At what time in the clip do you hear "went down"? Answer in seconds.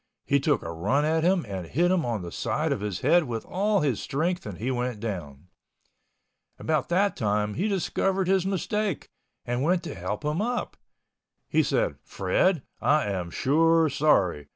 4.71-5.49